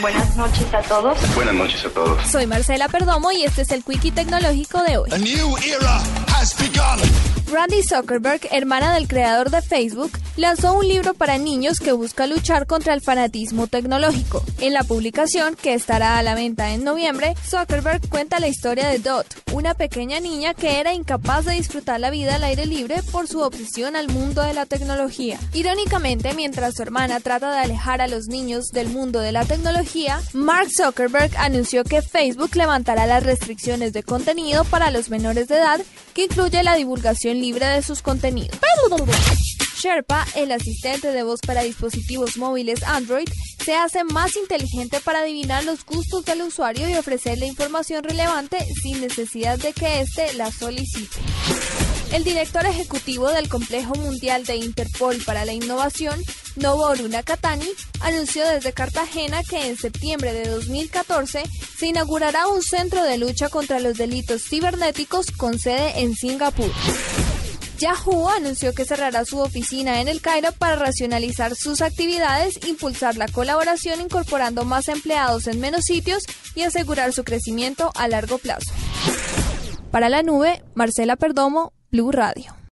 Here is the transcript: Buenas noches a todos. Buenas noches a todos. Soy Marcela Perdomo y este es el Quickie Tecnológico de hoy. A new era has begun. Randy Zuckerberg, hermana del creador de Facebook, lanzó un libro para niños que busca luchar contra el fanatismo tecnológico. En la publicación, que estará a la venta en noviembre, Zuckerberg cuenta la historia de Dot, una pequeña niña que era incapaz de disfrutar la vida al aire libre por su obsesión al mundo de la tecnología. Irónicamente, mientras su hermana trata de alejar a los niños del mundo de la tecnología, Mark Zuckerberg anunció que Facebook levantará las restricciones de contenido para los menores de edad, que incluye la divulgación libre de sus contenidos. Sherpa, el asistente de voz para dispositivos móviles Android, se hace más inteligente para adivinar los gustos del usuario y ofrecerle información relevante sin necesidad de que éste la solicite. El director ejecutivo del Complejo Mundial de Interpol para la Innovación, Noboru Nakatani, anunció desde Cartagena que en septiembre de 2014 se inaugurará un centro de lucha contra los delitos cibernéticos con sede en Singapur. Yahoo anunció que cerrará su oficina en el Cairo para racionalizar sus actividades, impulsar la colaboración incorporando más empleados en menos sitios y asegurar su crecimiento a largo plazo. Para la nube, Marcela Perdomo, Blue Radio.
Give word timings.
Buenas 0.00 0.36
noches 0.36 0.72
a 0.72 0.80
todos. 0.82 1.34
Buenas 1.34 1.54
noches 1.54 1.84
a 1.84 1.88
todos. 1.88 2.24
Soy 2.30 2.46
Marcela 2.46 2.88
Perdomo 2.88 3.32
y 3.32 3.42
este 3.42 3.62
es 3.62 3.70
el 3.72 3.82
Quickie 3.82 4.12
Tecnológico 4.12 4.80
de 4.84 4.96
hoy. 4.96 5.10
A 5.12 5.18
new 5.18 5.56
era 5.56 5.96
has 6.38 6.56
begun. 6.56 7.52
Randy 7.52 7.82
Zuckerberg, 7.82 8.42
hermana 8.52 8.94
del 8.94 9.08
creador 9.08 9.50
de 9.50 9.60
Facebook, 9.60 10.12
lanzó 10.38 10.74
un 10.74 10.86
libro 10.86 11.14
para 11.14 11.36
niños 11.36 11.80
que 11.80 11.92
busca 11.92 12.26
luchar 12.26 12.66
contra 12.66 12.94
el 12.94 13.00
fanatismo 13.00 13.66
tecnológico. 13.66 14.42
En 14.60 14.72
la 14.72 14.84
publicación, 14.84 15.56
que 15.56 15.74
estará 15.74 16.18
a 16.18 16.22
la 16.22 16.34
venta 16.34 16.72
en 16.72 16.84
noviembre, 16.84 17.34
Zuckerberg 17.44 18.08
cuenta 18.08 18.38
la 18.38 18.48
historia 18.48 18.88
de 18.88 18.98
Dot, 19.00 19.26
una 19.52 19.74
pequeña 19.74 20.20
niña 20.20 20.54
que 20.54 20.78
era 20.78 20.94
incapaz 20.94 21.44
de 21.44 21.54
disfrutar 21.54 21.98
la 22.00 22.10
vida 22.10 22.36
al 22.36 22.44
aire 22.44 22.66
libre 22.66 23.02
por 23.10 23.26
su 23.26 23.40
obsesión 23.40 23.96
al 23.96 24.08
mundo 24.08 24.42
de 24.42 24.54
la 24.54 24.66
tecnología. 24.66 25.38
Irónicamente, 25.52 26.32
mientras 26.34 26.74
su 26.76 26.82
hermana 26.82 27.20
trata 27.20 27.52
de 27.52 27.58
alejar 27.58 28.00
a 28.00 28.08
los 28.08 28.28
niños 28.28 28.68
del 28.68 28.88
mundo 28.88 29.20
de 29.20 29.32
la 29.32 29.44
tecnología, 29.44 30.20
Mark 30.32 30.68
Zuckerberg 30.70 31.36
anunció 31.36 31.84
que 31.84 32.02
Facebook 32.02 32.54
levantará 32.54 33.06
las 33.06 33.24
restricciones 33.24 33.92
de 33.92 34.02
contenido 34.02 34.64
para 34.64 34.90
los 34.90 35.10
menores 35.10 35.48
de 35.48 35.56
edad, 35.56 35.80
que 36.14 36.24
incluye 36.24 36.62
la 36.62 36.76
divulgación 36.76 37.40
libre 37.40 37.66
de 37.66 37.82
sus 37.82 38.02
contenidos. 38.02 38.58
Sherpa, 39.78 40.26
el 40.34 40.50
asistente 40.50 41.12
de 41.12 41.22
voz 41.22 41.40
para 41.40 41.62
dispositivos 41.62 42.36
móviles 42.36 42.82
Android, 42.82 43.28
se 43.64 43.76
hace 43.76 44.02
más 44.02 44.34
inteligente 44.34 45.00
para 45.00 45.20
adivinar 45.20 45.62
los 45.62 45.84
gustos 45.84 46.24
del 46.24 46.42
usuario 46.42 46.88
y 46.88 46.94
ofrecerle 46.94 47.46
información 47.46 48.02
relevante 48.02 48.58
sin 48.82 49.00
necesidad 49.00 49.56
de 49.58 49.72
que 49.72 50.00
éste 50.00 50.32
la 50.34 50.50
solicite. 50.50 51.20
El 52.12 52.24
director 52.24 52.66
ejecutivo 52.66 53.28
del 53.28 53.48
Complejo 53.48 53.94
Mundial 53.94 54.44
de 54.46 54.56
Interpol 54.56 55.18
para 55.24 55.44
la 55.44 55.52
Innovación, 55.52 56.20
Noboru 56.56 57.06
Nakatani, 57.08 57.68
anunció 58.00 58.48
desde 58.48 58.72
Cartagena 58.72 59.44
que 59.44 59.68
en 59.68 59.76
septiembre 59.76 60.32
de 60.32 60.48
2014 60.48 61.42
se 61.78 61.86
inaugurará 61.86 62.48
un 62.48 62.62
centro 62.62 63.04
de 63.04 63.18
lucha 63.18 63.48
contra 63.48 63.78
los 63.78 63.96
delitos 63.96 64.42
cibernéticos 64.42 65.30
con 65.30 65.58
sede 65.58 66.00
en 66.00 66.16
Singapur. 66.16 66.72
Yahoo 67.78 68.28
anunció 68.28 68.74
que 68.74 68.84
cerrará 68.84 69.24
su 69.24 69.38
oficina 69.38 70.00
en 70.00 70.08
el 70.08 70.20
Cairo 70.20 70.50
para 70.52 70.76
racionalizar 70.76 71.54
sus 71.54 71.80
actividades, 71.80 72.58
impulsar 72.66 73.16
la 73.16 73.28
colaboración 73.28 74.00
incorporando 74.00 74.64
más 74.64 74.88
empleados 74.88 75.46
en 75.46 75.60
menos 75.60 75.84
sitios 75.84 76.24
y 76.54 76.62
asegurar 76.62 77.12
su 77.12 77.22
crecimiento 77.22 77.92
a 77.94 78.08
largo 78.08 78.38
plazo. 78.38 78.72
Para 79.92 80.08
la 80.08 80.22
nube, 80.22 80.62
Marcela 80.74 81.16
Perdomo, 81.16 81.72
Blue 81.90 82.10
Radio. 82.10 82.57